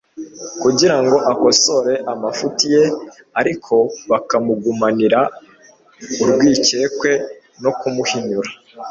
[0.61, 2.83] kugira ngo akosore amafuti ye;
[3.39, 3.75] ariko
[4.09, 5.19] bakamugumanira
[6.23, 7.11] urwikekwe
[7.63, 8.51] no kumuhinyura.